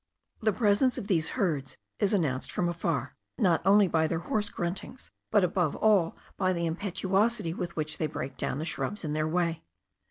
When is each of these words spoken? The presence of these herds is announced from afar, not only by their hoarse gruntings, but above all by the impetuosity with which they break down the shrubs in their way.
The 0.41 0.51
presence 0.51 0.97
of 0.97 1.05
these 1.05 1.29
herds 1.37 1.77
is 1.99 2.11
announced 2.11 2.51
from 2.51 2.67
afar, 2.67 3.13
not 3.37 3.61
only 3.63 3.87
by 3.87 4.07
their 4.07 4.17
hoarse 4.17 4.49
gruntings, 4.49 5.11
but 5.29 5.43
above 5.43 5.75
all 5.75 6.17
by 6.37 6.53
the 6.53 6.65
impetuosity 6.65 7.53
with 7.53 7.75
which 7.75 7.99
they 7.99 8.07
break 8.07 8.35
down 8.35 8.57
the 8.57 8.65
shrubs 8.65 9.03
in 9.03 9.13
their 9.13 9.27
way. 9.27 9.61